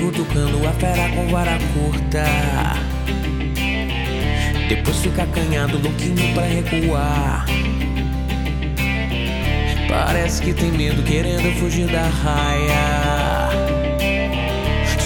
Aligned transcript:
cutucando 0.00 0.66
a 0.66 0.72
fera 0.72 1.08
com 1.14 1.28
vara 1.28 1.56
curta. 1.72 2.24
Depois 4.68 4.96
fica 4.98 5.22
acanhado, 5.22 5.78
louquinho 5.78 6.34
pra 6.34 6.42
recuar. 6.42 7.46
Parece 9.88 10.42
que 10.42 10.52
tem 10.52 10.72
medo, 10.72 11.02
querendo 11.04 11.56
fugir 11.60 11.86
da 11.86 12.02
raia. 12.02 13.48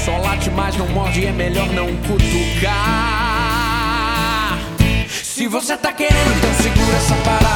Só 0.04 0.16
late, 0.16 0.50
mas 0.50 0.76
não 0.76 0.88
morde, 0.88 1.26
é 1.26 1.32
melhor 1.32 1.66
não 1.68 1.88
cutucar. 1.96 2.74
Se 5.10 5.46
você 5.46 5.76
tá 5.76 5.92
querendo, 5.92 6.36
então 6.38 6.54
segura 6.54 6.96
essa 6.96 7.14
parada. 7.16 7.53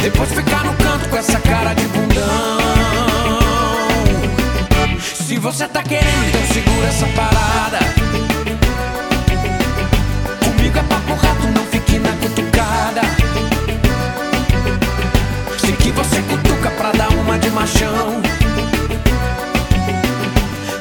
Depois 0.00 0.30
ficar 0.30 0.64
no 0.64 0.72
canto 0.74 1.08
com 1.08 1.16
essa 1.16 1.40
cara 1.40 1.74
de 1.74 1.82
bundão. 1.88 2.58
Se 5.02 5.38
você 5.38 5.66
tá 5.66 5.82
querendo, 5.82 6.28
então 6.28 6.40
segura 6.54 6.86
essa 6.86 7.06
parada. 7.08 7.78
Comigo 10.44 10.78
é 10.78 10.82
papo 10.84 11.14
rato, 11.14 11.46
não 11.48 11.64
fique 11.66 11.98
na 11.98 12.12
cutucada. 12.12 13.02
Sei 15.58 15.72
que 15.72 15.90
você 15.90 16.22
cutuca 16.22 16.70
pra 16.70 16.92
dar 16.92 17.10
uma 17.10 17.38
de 17.38 17.50
machão. 17.50 18.22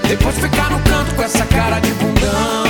Depois 0.07 0.37
ficar 0.37 0.69
no 0.69 0.79
canto 0.79 1.15
com 1.15 1.23
essa 1.23 1.45
cara 1.47 1.79
de 1.79 1.91
bundão. 1.93 2.66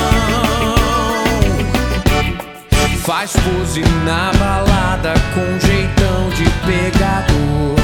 Faz 3.08 3.31
pose 3.31 3.81
na 4.03 4.33
balada 4.33 5.13
com 5.33 5.66
jeitão 5.66 6.30
de 6.31 6.44
pegador. 6.66 7.77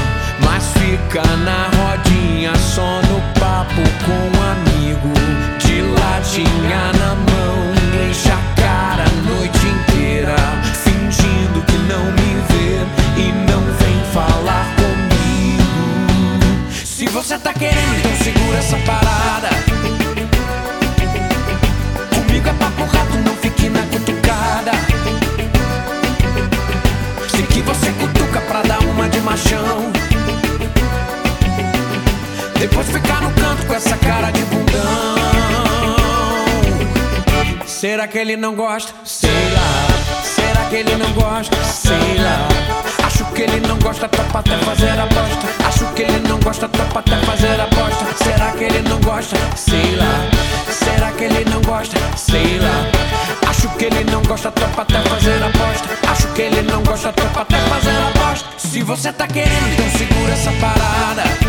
Mas 0.44 0.66
fica 0.74 1.22
na 1.38 1.70
rodinha 1.78 2.54
só 2.56 3.00
no 3.00 3.22
papo 3.40 3.80
com 4.04 4.12
um 4.12 4.42
amigo. 4.52 5.14
De 5.60 5.80
latinha 5.80 6.92
na 6.98 7.14
mão, 7.14 7.72
enche 8.06 8.28
a 8.28 8.60
cara 8.60 9.04
a 9.04 9.12
noite 9.26 9.66
inteira. 9.66 10.36
Fingindo 10.84 11.62
que 11.62 11.78
não 11.88 12.04
me 12.04 12.36
vê 12.50 12.84
e 13.22 13.32
não 13.50 13.62
vem 13.78 14.04
falar 14.12 14.66
comigo. 14.76 16.70
Se 16.84 17.06
você 17.06 17.38
tá 17.38 17.54
querendo, 17.54 17.96
então 17.96 18.14
segura 18.22 18.58
essa 18.58 18.76
parada. 18.80 19.73
Depois 32.64 32.86
ficar 32.86 33.20
no 33.20 33.30
canto 33.32 33.66
com 33.66 33.74
essa 33.74 33.94
cara 33.98 34.30
de 34.30 34.40
bundão. 34.46 35.14
Será 37.66 38.08
que 38.08 38.16
ele 38.16 38.38
não 38.38 38.54
gosta? 38.54 38.90
Sei 39.04 39.28
lá. 39.52 40.22
Será 40.24 40.64
que 40.70 40.76
ele 40.76 40.96
não 40.96 41.12
gosta? 41.12 41.54
Sei 41.62 41.92
lá. 41.92 42.48
Acho 43.04 43.26
que 43.32 43.42
ele 43.42 43.60
não 43.68 43.78
gosta, 43.78 44.08
topa 44.08 44.38
até 44.38 44.56
fazer 44.56 44.98
aposta. 44.98 45.46
Acho 45.68 45.92
que 45.92 46.02
ele 46.04 46.26
não 46.26 46.40
gosta, 46.40 46.66
topa 46.66 47.00
até 47.00 47.16
fazer 47.18 47.60
aposta. 47.60 48.06
Será 48.24 48.52
que 48.52 48.64
ele 48.64 48.80
não 48.88 48.98
gosta? 49.02 49.36
Sei 49.56 49.96
lá. 49.96 50.30
Será 50.72 51.12
que 51.12 51.24
ele 51.24 51.44
não 51.50 51.60
gosta? 51.60 51.98
Sei 52.16 52.58
lá. 52.60 53.46
Acho 53.46 53.68
que 53.76 53.84
ele 53.84 54.04
não 54.10 54.22
gosta, 54.22 54.50
topa 54.50 54.80
até 54.80 55.00
fazer 55.02 55.42
aposta. 55.42 55.88
Acho 56.10 56.28
que 56.28 56.40
ele 56.40 56.62
não 56.62 56.82
gosta, 56.82 57.12
topa 57.12 57.42
até 57.42 57.58
fazer 57.58 57.90
aposta. 57.90 58.48
Se 58.56 58.82
você 58.82 59.12
tá 59.12 59.26
querendo, 59.26 59.68
então 59.68 59.98
segura 59.98 60.32
essa 60.32 60.50
parada. 60.52 61.43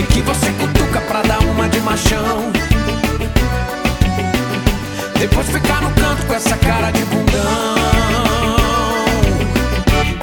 Sei 0.00 0.06
que 0.06 0.22
você 0.22 0.50
cutuca 0.52 0.98
pra 1.02 1.20
dar 1.20 1.40
uma 1.40 1.68
de 1.68 1.78
machão. 1.80 2.50
Depois 5.18 5.46
ficar 5.48 5.82
no 5.82 5.90
canto 5.90 6.26
com 6.26 6.32
essa 6.32 6.56
cara 6.56 6.90
de 6.90 7.04
bundão. 7.04 7.74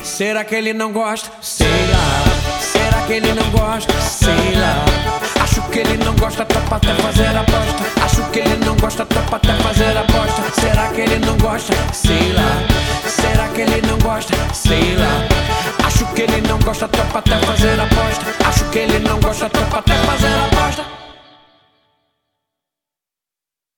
Será 0.01 0.43
que 0.43 0.55
ele 0.55 0.73
não 0.73 0.91
gosta? 0.91 1.29
Sei 1.43 1.67
lá. 1.67 2.59
Será 2.59 3.05
que 3.05 3.13
ele 3.13 3.31
não 3.33 3.47
gosta? 3.51 3.93
Sei 4.01 4.55
lá. 4.55 4.83
Acho 5.43 5.61
que 5.69 5.77
ele 5.77 6.03
não 6.03 6.15
gosta, 6.15 6.43
topa 6.43 6.77
até 6.77 6.95
fazer 6.95 7.37
aposta. 7.37 8.03
Acho 8.03 8.23
que 8.31 8.39
ele 8.39 8.65
não 8.65 8.75
gosta, 8.77 9.05
topa 9.05 9.35
até 9.35 9.53
fazer 9.57 9.95
aposta. 9.95 10.41
Será 10.59 10.87
que 10.87 11.01
ele 11.01 11.19
não 11.23 11.37
gosta? 11.37 11.73
Sei 11.93 12.33
lá. 12.33 12.63
Será 13.07 13.47
que 13.49 13.61
ele 13.61 13.85
não 13.85 13.99
gosta? 13.99 14.33
Sei 14.55 14.95
lá. 14.95 15.85
Acho 15.85 16.03
que 16.15 16.23
ele 16.23 16.41
não 16.47 16.57
gosta, 16.61 16.87
topa 16.87 17.19
até 17.19 17.37
fazer 17.45 17.79
aposta. 17.79 18.26
Acho 19.47 19.81
que 19.83 19.91
ele 19.91 19.96